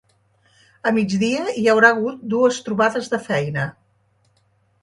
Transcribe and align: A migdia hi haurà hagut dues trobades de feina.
A 0.91 0.93
migdia 0.95 1.43
hi 1.63 1.67
haurà 1.73 1.91
hagut 1.95 2.25
dues 2.33 2.59
trobades 2.69 3.11
de 3.15 3.21
feina. 3.29 3.71